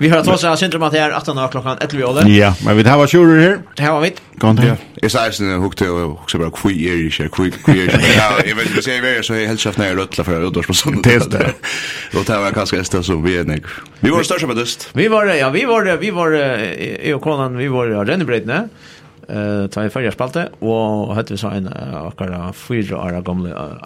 [0.00, 3.06] Vi har trots att syndrom att det är 18 klockan 11 Ja, men vi har
[3.06, 3.58] sjurer här.
[3.76, 4.22] Det här var mitt.
[4.34, 4.76] Gånt här.
[5.02, 7.52] Är så här hooked och också bara queer i sig, queer
[8.16, 10.74] Ja, Jag vet inte säger vad så är helt chef när rötla för rödors på
[10.74, 11.04] sånt.
[11.04, 11.52] Test det.
[12.12, 13.60] Då tar jag kanske nästa så vi är
[14.00, 14.90] Vi var största på dust.
[14.92, 16.32] Vi var ja, vi var vi var
[17.02, 18.68] i och konan, vi var Rennebreitne
[19.28, 23.78] eh ta i förra spalte och hade vi så en akara fyra år gamla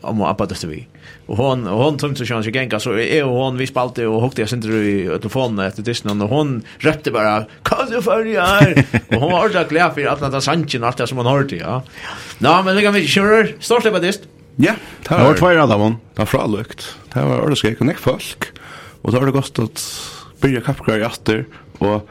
[0.00, 0.86] om och appa det vi.
[1.30, 4.48] Och hon och hon tömde sig kanske gänga så är hon vi spalte och hockade
[4.48, 8.58] sen till i telefonen efter disken och hon röpte bara kan du följa
[9.08, 11.82] och hon har så glad för att det sanchen allt det som hon hörde ja.
[12.38, 14.20] Nej men det kan vi sure stort det bäst.
[14.56, 14.74] Ja,
[15.08, 15.96] det var två rad av hon.
[16.14, 16.96] Det var fralukt.
[17.12, 18.44] Det var ordskek och näck folk.
[19.02, 20.00] Och då har det gått att
[20.40, 21.44] börja kapkra i aster
[21.78, 22.08] och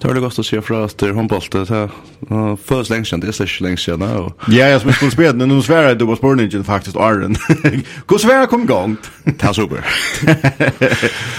[0.00, 1.52] Det var det godt å si fra at det är handbollt.
[1.52, 4.00] Det var först längst sedan, det är släck längst sedan.
[4.00, 7.36] Ja, jag som jeg skulle spille men nu svär du på spårningen faktisk, Arren.
[8.08, 8.96] Hvor sverre kom igång.
[9.24, 9.84] Det er super.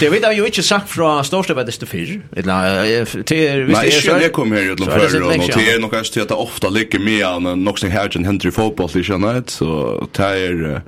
[0.00, 2.20] Det vet jag ju inte sagt från Storstadväddes till fyrr.
[2.30, 4.98] Nej, inte när jag kom här utanför.
[4.98, 8.48] Det er nok nog til at det ofte ligger mer än något som här händer
[8.48, 10.82] i fotboll, så det er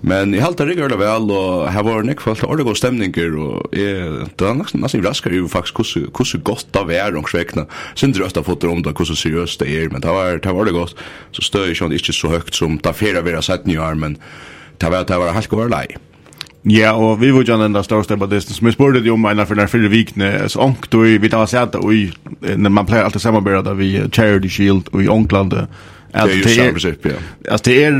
[0.00, 3.74] Men jeg halte rikker det vel, og her var nek falt ordentlig og stemninger, og
[3.76, 7.66] jeg, det var nesten, nesten raskere jo faktisk hvordan, hvordan godt det var om svekna.
[7.94, 10.76] Sindre har fått om det, hvordan seriøst det er, men det var, det var det
[10.76, 10.94] godt.
[11.36, 13.98] Så støy ikke han ikke så høyt som det fyrir vi har sett nye år,
[14.00, 14.16] men
[14.80, 15.84] det var, det var helt godt lei.
[16.68, 19.24] Ja, og vi var jo den der største på badisten, som jeg spurte jo om
[19.24, 21.92] en av den fyrre vikene, så ångt du, vi tar sett og
[22.40, 25.68] når man pleier alltid samarbeid vi Charity Shield og i ånglandet.
[26.10, 27.22] Det er jo samarbeid, ja.
[27.48, 27.96] Altså, det er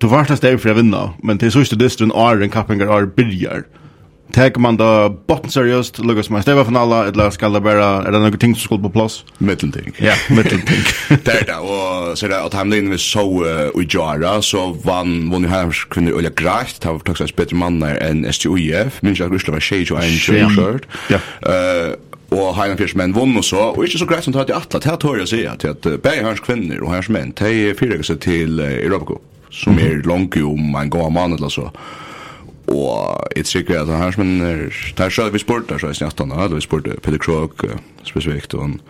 [0.00, 3.64] du vart där för att vinna, men till sista distrin är en kappingar är byrjar.
[4.32, 7.84] Tag man då botten seriöst, lukar som en stäva från alla, eller ska det bara,
[7.84, 9.24] är det något ting som skulle på plats?
[9.38, 9.92] Mittelting.
[9.98, 10.84] Ja, mittelting.
[11.08, 14.42] det er det, og så er det at hamna in vid så uh, i Jara,
[14.42, 19.00] så vann vann jo hans kvinner Ulla greit, det var tacksam bedre mannar enn STUIF,
[19.02, 21.20] minns jeg at Ryssland var tjej och en tjej Ja.
[21.46, 21.96] Uh,
[22.30, 24.90] og Heinan menn vann og så, og ikke så greit som tatt i Atla, det
[24.90, 27.72] har tør jeg å si, at, at uh, begge hans kvinner og hans menn, de
[27.78, 31.70] fyrer seg til uh, Europacup som mm er langt om en god mann eller så.
[32.68, 36.34] Og jeg tror at her som er, der så vi spurt, der så er snjattene,
[36.34, 37.64] eller vi spurt Peter Krog
[38.04, 38.80] spesifikt, og han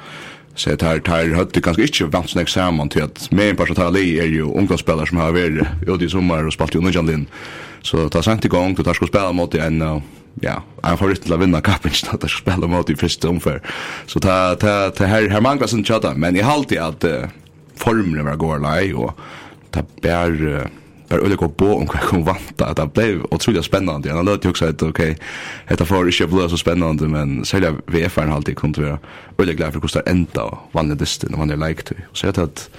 [0.58, 3.56] sier at her, her hadde det ganske ikke vant snakk sammen til at med en
[3.56, 7.28] par som er jo ungdomsspillere som har vært ute i sommer og spalt i underkjandlinn.
[7.82, 9.82] Så det er sent i gang, og der skulle spille mot en,
[10.42, 13.62] ja, en favoritt til å vinne kappen, at der skulle spille mot i første omfør.
[14.10, 17.28] Så det her, her mangler sin tjata, men jeg halte at uh,
[17.78, 19.14] formene var går lei, og
[19.70, 20.68] det bär
[21.08, 22.74] bara öle gå på om vad kom vanta.
[22.74, 24.08] Det blev otroligt spännande.
[24.08, 25.18] Jag lät ju också att okej,
[25.68, 28.98] detta får inte bli så spännande, men sälja VF-en alltid kunde vara
[29.38, 32.70] öle glad för kostar ända och vanliga distan och är like Och så jag att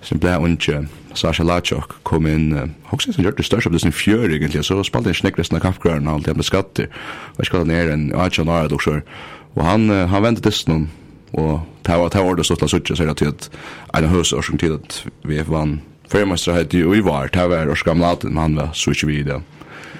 [0.00, 3.92] sen blev inte Sasha Lachok kom in, också som gjorde det största på det sin
[3.92, 6.88] fjör egentligen, så spalte en snäckresten av kaffgrönen och alltid med skatter.
[7.36, 9.00] Och jag ner en Ajan Arad också.
[9.54, 10.88] Och han, han vände distan
[11.30, 13.50] och det var det ordet stått la suttja så är det till att
[13.92, 18.36] en hösårsung till att VF vann Förmestra hette jo i vart här var och men
[18.36, 19.42] han var så ikke vi inte vidare.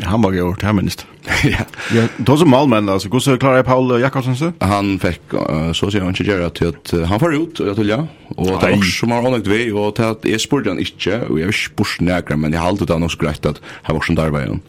[0.03, 1.07] Han var gjort här minst.
[1.45, 1.65] ja.
[1.95, 4.53] Ja, då som målman alltså går så klarar Paul Jakobsen så.
[4.61, 7.69] Han fikk, uh, så sier han ikke gjøre til at uh, han får ut og
[7.69, 7.99] jeg tror ja.
[8.37, 11.39] Og det var som har hållit vi og til at jeg spurte han ikke, og
[11.39, 14.03] jeg jag ikke sport nægra, men jeg jag hållt utan också greit at han var
[14.07, 14.63] som der var igjen.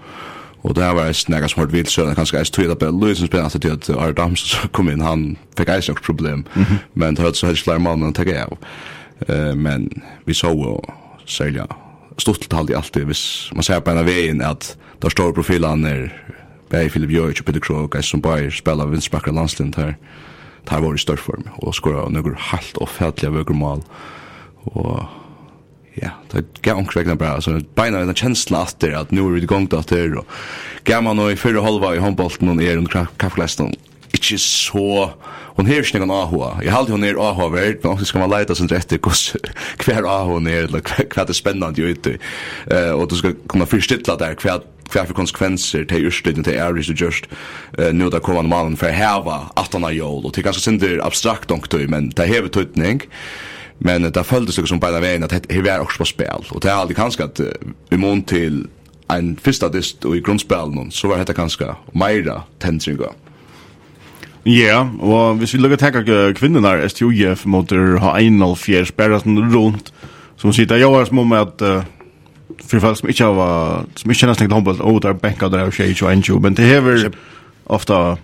[0.63, 3.17] Og det var ett nægra som hade vilt sönder kanskje ens tog det upp Louis
[3.17, 6.45] som spelade till att Adam så kom inn, han fikk ens nok problem
[6.93, 8.57] men det hade så helt slär mannen att ta av.
[9.29, 11.65] Uh, men vi såg och særlig
[12.19, 13.23] stortelt i alt det, hvis
[13.55, 16.09] man ser på en av veien at der står profilen er
[16.69, 19.95] Bæg Philip Jøyk og Peter Krog, guys som bare spiller vinstbakker landslind her,
[20.63, 23.81] det har vært i størst form, og skåret noen helt og fætlige vøkker mål,
[24.75, 25.07] og
[25.97, 29.43] ja, det gav omkring bra så beina en kjensla at det, at nå er vi
[29.47, 30.27] i gang til at det, og
[30.87, 33.73] gav man noe i fyrre halva i håndbolten og er under kaffelesten,
[34.13, 35.11] ikke så
[35.59, 36.49] hon har ikke noen AHA.
[36.63, 40.29] Jeg halte hun er AHA-verd, men også skal man leita sin rett til hver AHA
[40.29, 42.15] hun er, eller hva det er spennende ute.
[42.71, 46.87] Uh, og du skal kunne fyrstilla der hva hva for konsekvenser til ursliden til æris
[46.89, 47.27] du gjørst
[47.77, 51.03] uh, nå der kommande mannen for heva 18 av jól, og det er ganske synder
[51.05, 53.03] abstrakt noktøy, men det hever tøytning.
[53.85, 56.71] Men det føltes det som beina veien at det var også på spil, og det
[56.71, 57.43] er aldri kanskje at
[57.91, 58.63] i mån til
[59.11, 63.13] en fyrsta dist og i grunnspillen, så var dette kanskje meira tendringa.
[64.45, 66.05] Ja, og hvis vi lukker takk
[66.37, 69.91] kvinnerna, STUF, måter ha 1,04 sperra sånn rundt,
[70.39, 71.99] som sitter jeg var små med at uh,
[72.63, 75.73] för folk som ikke har som ikke inte nästan håndboll och der benka der och
[75.73, 77.11] tjej och en men det hever
[77.65, 78.17] ofta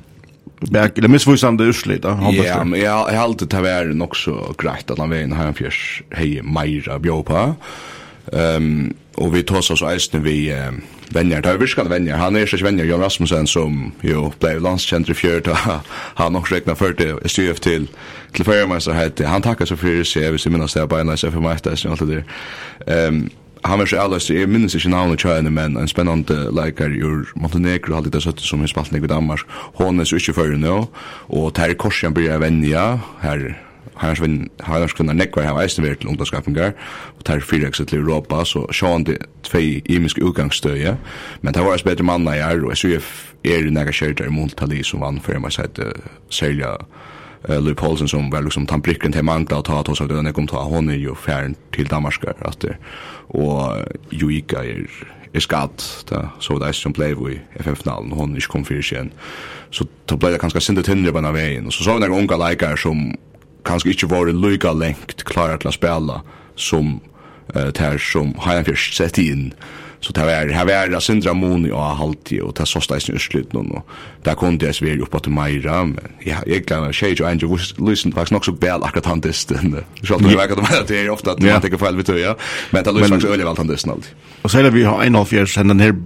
[0.72, 2.44] Bæk, eller misvisande urslit da, då.
[2.44, 5.54] Ja, men jeg har alltid tagit är nok så greit at han vägen här en
[5.54, 7.56] fjärs hei, meira Bjopa.
[8.34, 11.42] Ehm um, og vi tås oss eisne vi um, vänner.
[11.42, 12.13] Det är virkande vänner.
[12.13, 15.48] Han är inte vänner Jan Rasmussen som jo blev landskänd i fjärd.
[16.16, 17.88] Han har också räknat för det i styrt till
[18.31, 19.19] till förmästarhet.
[19.19, 20.24] Han tackar så för sig.
[20.24, 22.24] Jag vill minnas det bara när jag för mig det är allt det
[22.86, 23.07] där.
[23.07, 23.30] Um,
[23.62, 27.94] han var så alldeles, jag minns inte namnet tjejande, men en spännande läkare ur Montenegro,
[27.94, 30.88] halvdita søtte som i spaltning i Danmark, Hon hånes er ikke fyrir nå,
[31.28, 33.65] og ter korsen börjar vänja här her
[34.01, 36.74] vinn Heidarsvinn, kunna nekvar hava eisen vært til ungdomsskapingar,
[37.18, 40.97] og tær fyrirreksa til Europa, så sjåan det tvei imiske utgangsstøye,
[41.42, 44.83] men det var eis betre manna i er, og SUF er nega kjerdar i Montali
[44.86, 45.80] som vann fyrir meg sett
[46.33, 50.01] selja uh, Louis Paulsen som var liksom tan bricken til mangla og ta at hos
[50.01, 52.77] at den kom ta hon är ju färn till Danmark att det
[53.27, 54.88] och Juika är
[55.33, 58.65] är skatt da, så det er som blei vi FF finalen og hon ikke kom
[58.65, 59.12] fyrir sen
[59.71, 62.38] så då blei det ganska synd att hindra på vägen och så så några unga
[62.38, 63.15] leikar som
[63.66, 66.22] kanskje ikke vært lykka lengt klarer til å spela
[66.56, 67.00] som
[67.56, 69.50] uh, ter som Heianfjørs sett inn.
[70.06, 73.56] Så det var, her var det sindra moni og halvtid, og det såsta eisen utslutt
[73.56, 77.30] nå, og det kom det sveri oppa til Meira, men ja, jeg glemmer tjej og
[77.32, 81.10] Andrew lysen faktisk nok så bel akkurat han disten, Så alt det vet det er
[81.10, 82.36] ofta at man tenker feil vidt ja,
[82.72, 84.14] men det lysen faktisk øyelig valgt han disten alltid.
[84.44, 85.98] Og så er det vi har en halvfjørs, den her,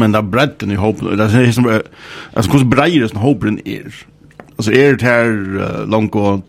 [0.00, 3.62] men det er bredden i håpen, det er som, altså hvordan breier det som håpen
[3.62, 3.86] er,
[4.56, 6.42] altså er det her uh, langt og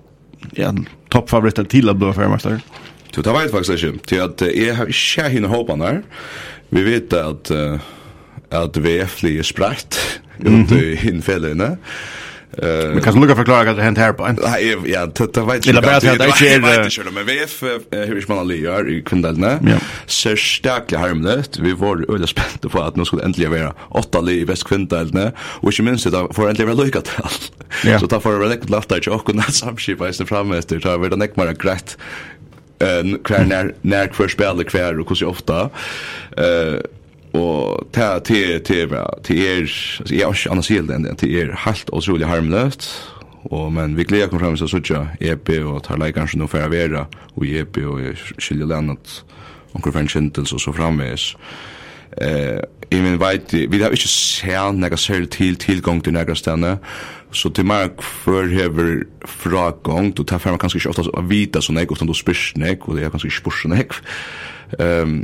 [0.57, 0.73] ja,
[1.13, 2.61] toppfavoritter til å bli fermester?
[3.09, 4.05] Du, det vet faktisk ikke.
[4.11, 6.01] Til at jeg har ikke henne håpene her.
[6.69, 7.49] Vi vet at,
[8.53, 9.97] at VF blir sprett
[10.39, 11.75] ute i innfellene.
[11.75, 12.27] Mm
[12.63, 14.27] Uh, men kan du lukka förklara att det hänt här på?
[14.27, 15.39] Nej, ja, det vet inte.
[15.39, 20.35] Det vet inte, det vet inte, men VF, hur vi man gör i kvindelne, så
[20.35, 24.45] stärkla härmlet, vi var öle spänta på att nu skulle äntligen vara åtta liv i
[24.45, 27.51] väst kvindelne, och i minst, det får äntligen vara lyckat allt.
[27.99, 30.97] Så det får vara lätt lätt att jag kunde samskipa i sin framöster, så det
[30.97, 31.97] var näck bara grätt
[32.79, 35.69] eh kvar när när kvar spelar kvar och hur ofta
[36.37, 36.79] eh
[37.33, 39.65] Og til til til til er
[40.09, 42.89] jeg har ikke annet sild enn til er helt utrolig harmløst.
[43.51, 46.59] Og men vi gleder kom fram så sånn EP og tar like kanskje noe for
[46.59, 47.05] å være
[47.35, 48.01] og EP og
[48.37, 49.23] skilje landet
[49.75, 51.35] onkel Frank Kjentel og så framvis.
[52.17, 52.59] Eh,
[52.89, 56.79] jeg men vet, vi har ikke sett nega særlig til tilgang til nega stedene,
[57.31, 61.61] så til mark for hever fragang, og derfor er man kanskje ikke ofte å vite
[61.61, 63.93] så jeg, utan du spyrs nek, og det er kanskje ikke spørs nek.
[64.79, 65.21] ehm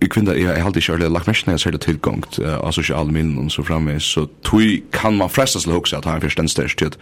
[0.00, 2.72] jeg kvinner, jag har alltid kört lagt mest när jeg ser det tilgångt uh, av
[2.72, 6.36] sosiale minnen og så framme så tui kan man frestas til å att han först
[6.36, 6.92] den störst til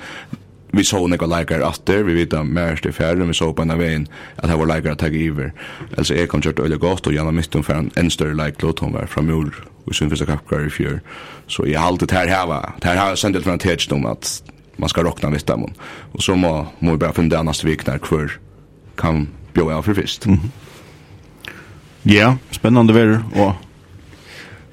[0.72, 3.70] vi så nekka likar atter, vi vet att mer til færre, vi så på en
[3.70, 4.06] av veien
[4.38, 5.52] at her var likar att ta iver.
[5.98, 8.78] alltså är kom kört öle gott och gärna mitt om færre en större like låt
[8.78, 11.00] hon var från ur och og synes vi kapkar i fjör
[11.46, 14.42] Så jag har alltid här heva, her heva sendt ut fra från tech om att
[14.76, 15.72] man ska rockna vitt dem.
[16.12, 18.30] och så må, må vi bare finne det annars viknar hver
[18.96, 20.28] kan bjöa för for.
[20.28, 20.73] Mm -hmm.
[22.06, 23.52] Ja, spännande väder och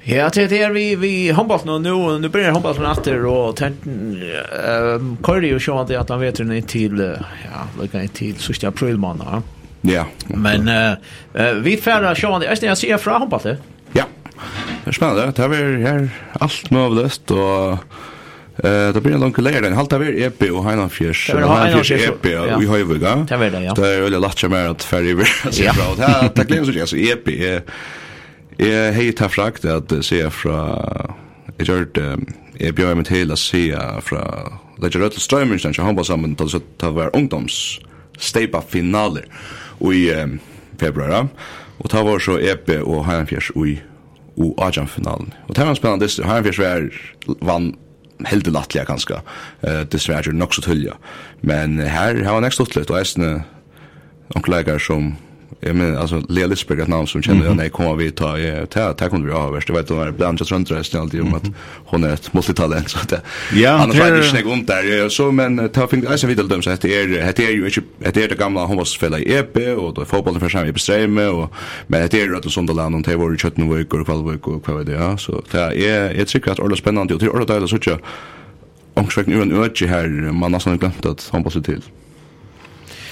[0.04, 5.54] Ja, det är vi vi handbollen och nu nu börjar handbollen åter och ehm Curry
[5.54, 7.16] och Sean det att han vet hur ni till
[7.52, 9.42] ja, lika till sista april månad.
[9.80, 10.06] Ja.
[10.26, 13.56] Men eh vi färra Sean det är jag ser från handbollen.
[13.92, 14.04] Ja.
[14.84, 15.32] Det är spännande.
[15.36, 17.78] Det är här allt möjligt och
[18.62, 21.30] Eh, då blir det långt lägre än halta vi EP och Highland Fjärs.
[21.34, 23.28] Det var EP och vi har ju vågat.
[23.28, 23.74] Det var det ja.
[23.74, 25.94] Det är väl lätt mer att färja över så bra.
[25.96, 27.62] Det här tack länge så jag så EP är
[28.58, 31.14] är helt frakt att se från
[31.56, 32.18] jag gjorde
[32.58, 34.20] jag bjöd mig till att se från
[34.82, 37.80] Ledger gjorde till strömmen sen jag hoppas att det så ta var ungdoms
[38.18, 39.24] stepa finaler
[39.92, 40.12] i
[40.80, 41.26] februari
[41.78, 43.80] och ta var så EP och Highland Fjärs i
[44.34, 45.34] och Ajan finalen.
[45.46, 46.06] Och det var spännande.
[46.06, 46.90] Highland Fjärs var
[47.40, 47.76] vann
[48.24, 49.22] helt lattliga ganska.
[49.60, 50.94] Eh det svär nog så tullja.
[51.40, 53.42] Men här har han extra och äsne
[54.34, 55.16] onkel som
[55.60, 58.36] jag menar alltså Lelisberg ett namn som känner jag när jag kommer vi ta
[58.70, 61.20] ta ta kommer vi ha värst jag vet hon är bland annat runt resten alltid
[61.20, 61.50] om att
[61.84, 63.12] hon är ett multitalent så att
[63.54, 66.70] ja annars är det snägg om där så men ta fick alltså vidare dem så
[66.70, 70.04] att det är det är ju det är det gamla homosfälla i EP och då
[70.04, 71.52] fotbollen för sig i bestämme och
[71.86, 74.06] men det är ju att sånt där land och det var ju köttna veckor och
[74.06, 75.16] kvällveckor och vad det ja.
[75.18, 77.78] Så det är jag tycker att det är spännande och det är ordet där så
[77.78, 77.98] tjå
[79.26, 81.82] ur en ötje här, man har nästan glömt att han passar till.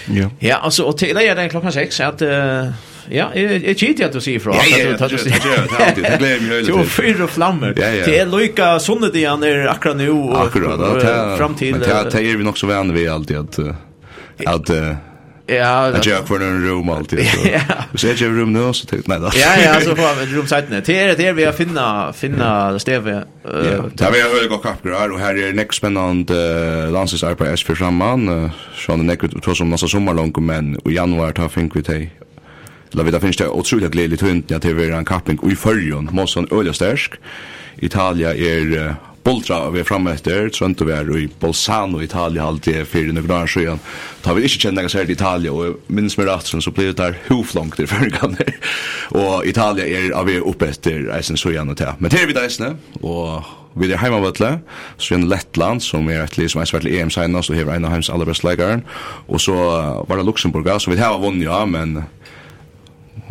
[0.07, 0.30] Ja.
[0.38, 2.23] Ja, alltså och till är det klockan 6 så att
[3.12, 6.02] Ja, är cheat att du säger från att du tar det.
[6.02, 6.73] Det glömmer ju lite.
[6.76, 7.73] Jo, fyra flammor.
[7.76, 10.52] Det är lika sundet igen är akkurat nu och
[11.38, 11.71] fram till.
[11.71, 13.59] Men det är vi nog så vänner vi alltid att
[14.47, 14.71] att
[15.50, 15.90] Ja.
[15.90, 17.26] Jag gör för en rum alltid.
[17.95, 19.30] Så jag gör rum nu så typ nej då.
[19.35, 20.83] Ja ja, så får vi rum sidan.
[20.87, 23.25] Det är det vi har finna finna Steve.
[23.45, 28.50] Ja, vi har höga kapgrar och här är nästa spännande landslagsarbete för samman.
[28.76, 32.14] Så den nästa tror som nästa sommarlång men i januari tar fink vi dig.
[32.92, 36.09] Eller vi där finns det otroligt glädje tunt när det är en kapping i förjon.
[36.12, 37.12] Måste en öliga stärsk.
[37.76, 43.12] Italia är Boltra vi er framme etter, trønte vi er i Bolzano, Italia, alltid fyrir
[43.12, 43.81] noen år siden.
[44.25, 47.19] Da vi ikke kjent noen særlig Italia, og minns med ratsen så blir det der
[47.29, 48.09] hoflangt i før.
[49.21, 51.93] Og Italia er av vi oppe etter eisen så igjen og til.
[51.99, 53.43] Men det er vi da eisene, og
[53.79, 54.50] vi er heimavøtle,
[54.99, 57.77] så er det Lettland, som er et liv som er svært i EM-seinast, og hever
[57.77, 58.83] en av hans aller best leikeren.
[59.29, 59.55] Og så
[60.09, 62.00] var det Luxemburg, så vi har vunnet, ja, men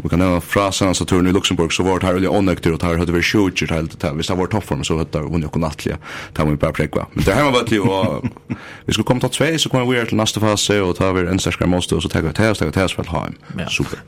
[0.03, 2.79] vi kan nämna fra senaste turen i Luxemburg så var det här väldigt onöktigt och
[2.79, 4.13] det här hade vi tjutjigt helt det här.
[4.13, 5.97] Visst det var toppform så hade det vunnit och nattliga.
[6.33, 7.05] Det här var ju bara präkva.
[7.13, 8.25] Men det här var väldigt och
[8.85, 11.39] vi skulle komma till två så kommer vi till nästa fase och ta vi en
[11.39, 13.25] särskar måste och så tar vi till oss, tar vi till oss för att ha
[13.25, 13.69] en.
[13.69, 13.99] Super.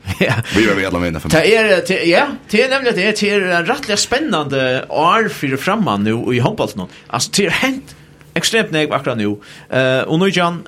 [0.56, 1.50] Vi var med alla med för mig.
[1.50, 6.04] Det är, ja, det är nämligen det är till en rättliga spännande år för framman
[6.04, 6.86] nu i handbollen.
[7.06, 7.96] Alltså det har hänt
[8.34, 9.36] extremt nek akkurat nu.
[9.78, 10.62] Eh, och nu Jan,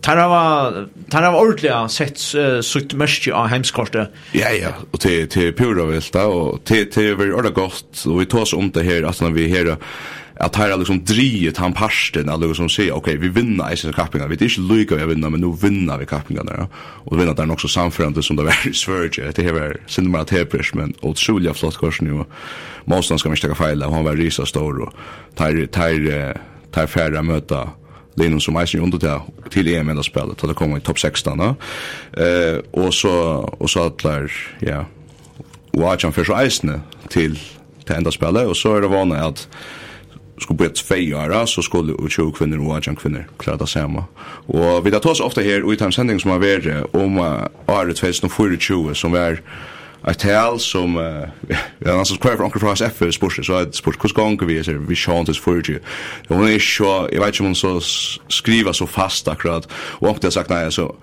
[0.00, 4.12] Tar av tar av ordliga sett uh, sutt mest av hemskortet.
[4.32, 8.26] Ja ja, och till till pura vilta och till till vi ordar gott och vi
[8.26, 9.76] tar oss om det här alltså när vi här
[10.40, 14.28] att här liksom driet han parsten alltså som säger okej vi vinner i sin kappingar
[14.28, 16.68] vi det är inte lika vi vinner men nu vinner vi kappingarna ja.
[16.76, 20.74] och vinner där också samförande som det var i Sverige det här var Sindemar Tepers
[20.74, 22.24] men otroligt flott kurs nu
[22.84, 24.92] måste han ska misstäcka fejla han var risa stor och
[25.34, 26.34] tar tar
[26.70, 27.68] tar färra möta
[28.20, 31.40] Linus som eisen under til, til EM enda spillet, til det kommer i topp 16.
[31.40, 31.52] Da.
[32.16, 33.14] Eh, og så,
[33.60, 34.30] og så atler,
[34.62, 34.84] ja,
[35.76, 37.38] og Ajan fyrir så eisene til,
[37.86, 39.46] til enda spillet, og så er det vanlig at
[40.40, 44.06] skulle bli tvei år, så skulle 20 kvinner og 18 kvinner klare det samme.
[44.48, 48.00] Og vi tar oss ofte her, og i den sending som har vært om året
[48.00, 49.42] 2024, som er
[50.06, 53.96] ett tal som eh ja alltså kvar från Onkel Frost FF spurs så att spurs
[53.96, 55.80] kus gång vi är vi chant is för ju.
[56.28, 57.80] Hon är så jag vet inte om hon så
[58.28, 60.96] skriver så fast akkurat och hon har sagt nej så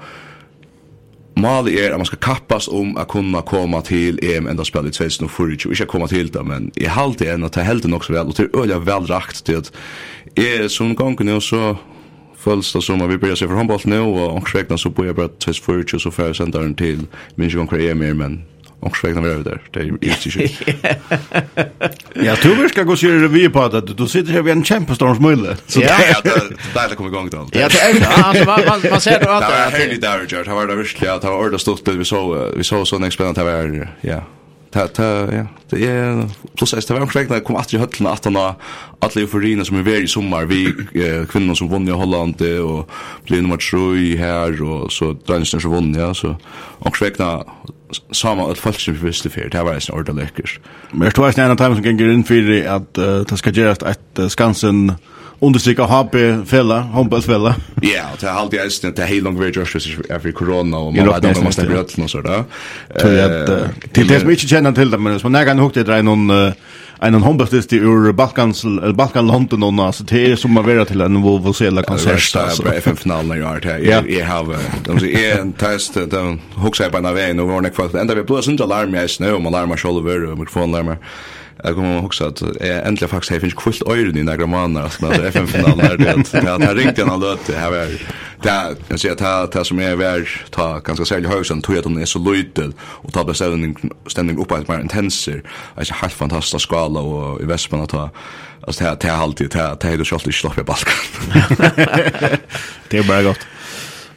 [1.37, 4.91] Mal är att man ska kappas om att kunna komma till EM ända spel i
[4.91, 5.69] 2024.
[5.69, 8.27] Inte komma till det, men i halvt är att ta helten också väl.
[8.27, 9.71] Och till öliga väl rakt till att
[10.35, 11.77] är som gången nu så
[12.37, 13.99] följs det som att vi börjar se för handboll nu.
[13.99, 16.99] Och omkring så börjar jag bara 2024 så får jag sända den till.
[17.27, 18.43] Jag minns inte EM men
[18.79, 19.61] Och så vägnar vi över där.
[19.71, 20.29] Det är ju inte
[22.13, 24.63] Ja, du vill ska gå och köra revy på att du sitter här vid en
[24.63, 25.57] kämpestorm smulle.
[25.67, 25.87] Så ja.
[26.23, 27.47] det är det kommer igång då.
[27.51, 30.43] Ja, det är alltså man man ser det att det är helt där George.
[30.43, 33.37] Det var det verkligen att det var ordet stort vi så vi så sån experiment
[33.37, 34.23] här ja.
[34.71, 35.45] Ta ta ja.
[35.69, 38.55] Det är plus att det var korrekt när kom att i höllen att han alla
[39.15, 40.73] euforierna som är väl i sommar vi
[41.29, 42.89] kvinnor som vann i Holland och
[43.25, 46.35] blev nummer 3 här och så dansar som vann ja så
[46.79, 47.43] och räkna
[48.11, 50.57] sama at folk som visste fyrir, det var en orda lekkers.
[50.93, 53.55] Men jeg tror eisen en av dem som ganger inn fyrir at uh, det skal
[53.55, 54.97] gjerast et uh, skansen
[55.41, 57.55] understryka HP-fella, håndballfella.
[57.85, 60.95] Ja, og det er alltid eisen, det er helt langt vei jørs for korona, og
[60.95, 62.57] man vet om man stemmer rødt og sånt.
[63.93, 66.05] Til det som ikke kjenner til det, men som man er gang hukte, det er
[66.07, 66.25] noen
[67.01, 71.21] en håndbøftist ur Balkans, Balkan London och så det är som man vill till en
[71.21, 72.33] vovosela konsert.
[72.33, 73.85] Det er bare FN-finalen jeg har til.
[74.17, 77.69] jag har, de er en test, de hooks jeg på en av veien, var vi
[77.77, 80.97] har ända vi blåser inte alarm, jeg snø om alarmer selv, og mikrofonlarmer.
[81.63, 85.07] Jag kommer ihåg att jag äntligen faktiskt har finns kvult öron i några månader alltså
[85.07, 86.43] när FM-finalen är det.
[86.43, 87.77] Jag har ringt en alert här var
[88.41, 91.85] det jag ser att det som är värd ta ganska särskilt högsen tror jag att
[91.85, 95.43] hon är så liten och ta beställning ständigt upp att mer intenser.
[95.75, 98.09] Alltså helt fantastisk skala och i Västmanna ta
[98.61, 100.23] alltså det här det här alltid det här det här det här
[102.89, 103.35] det här det här det här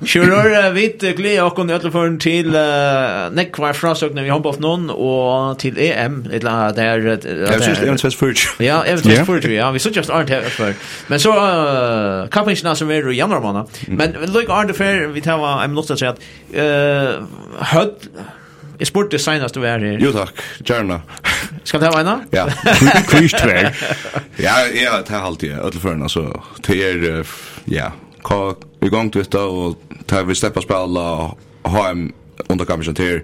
[0.00, 4.88] Kjører vi gleder oss i alle fall til uh, nekvar frasøkene vi har på noen,
[4.88, 7.04] og til EM, et eller der...
[7.20, 8.46] Jeg synes det er en tvers fyrt.
[8.64, 9.68] Ja, jeg vet fyrt, ja.
[9.70, 10.72] Vi synes just Arne her før.
[11.12, 13.80] Men så, uh, kappingsene som er i januar måned.
[13.88, 17.66] Men lykke Arne før, vi tar hva jeg må lov til å si at uh,
[17.74, 18.10] hødd...
[18.80, 19.98] Jeg spurte det senest du er her.
[20.00, 21.02] Jo takk, gjerne.
[21.68, 22.46] Skal det ha en Ja,
[23.10, 23.74] kvist vær.
[24.40, 26.30] Ja, ja, det er alltid, ødelførende, så
[26.64, 27.28] det er,
[27.68, 27.90] ja,
[28.24, 29.76] hva vi gang til det, og
[30.10, 32.12] tar vi släppa spela HM
[32.48, 33.20] under kampen till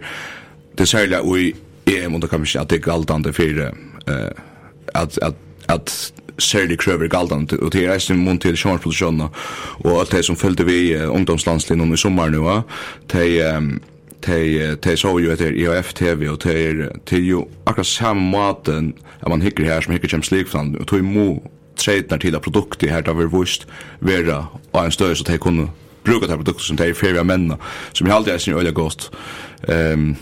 [0.75, 3.61] det särliga och i EM under kampen att det är galtande för
[4.07, 4.31] eh
[4.95, 9.29] att att att særlig krøver galdan og til reisen mun till sjónarproduksjona
[9.85, 12.63] och allt det som följde vi ungdomslandslinjen i sommar nu
[13.09, 13.43] te
[14.23, 19.29] te Tei så jo etter IOF TV og te til ju akkurat samme maten at
[19.29, 20.77] man hikker her som hikker kjem slik fram.
[20.81, 21.43] Og tog mo
[21.77, 23.67] trednar til at produktet her da vi vust
[24.01, 25.69] vera av en støy så te kunne
[26.07, 27.55] brukar det produkter som det är för vi män
[27.93, 29.11] som jag alltid är sin öliga gott.
[29.69, 30.17] Um,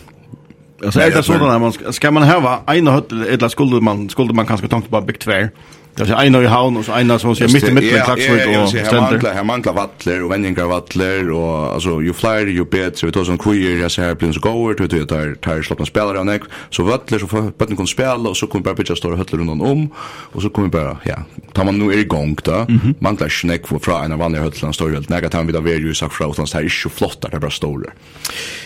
[0.85, 4.47] Alltså är det sådana man ska man ha en hotell eller skulle man skulle man
[4.47, 5.51] kanske tänka på big tvär
[5.97, 8.69] Det är en i havn och så en som säger mitt i mitten klaxvik och
[8.69, 9.35] ständer.
[9.35, 13.07] Här manglar vattler och vändningar vattler och alltså ju fler ju bättre.
[13.07, 16.27] Vi tar som queer jag ser plans goer till det där tar slappna spelare och
[16.27, 16.43] näck.
[16.71, 19.63] Så vattler så får bättre kon spela och så kommer bara pitcha stora hötler runt
[19.63, 19.91] om
[20.33, 21.17] och så kommer bara ja.
[21.53, 22.67] Tar man nu är igång då.
[22.99, 26.15] Manglar snack för från en vanlig hötler står helt nära tar av där ju sagt
[26.15, 27.91] från så här är ju flottar det bara stora.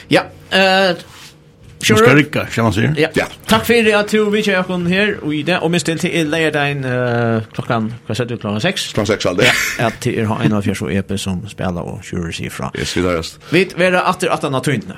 [0.09, 0.97] Ja, eh
[1.81, 1.99] Sure.
[1.99, 2.95] Ska rikka, kan man säga.
[2.97, 3.09] Ja.
[3.15, 3.27] ja.
[3.47, 5.99] Tack för det att du vill köra kon här och i det och minst till
[5.99, 8.93] till lägger din uh, klockan, vad säger du klockan 6?
[8.93, 9.47] Klockan 6 alltså.
[9.79, 12.71] Ja, att det är en av fjärde EP som spelar och kör sig ifrån.
[12.79, 13.13] Yes, vi där.
[13.13, 13.39] just.
[13.51, 14.95] Vi är att det att han har tunt nu.